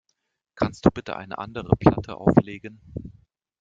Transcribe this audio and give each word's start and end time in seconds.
Kannst 0.55 0.83
du 0.83 0.89
bitte 0.89 1.15
eine 1.15 1.37
andere 1.37 1.75
Platte 1.75 2.17
auflegen? 2.17 2.81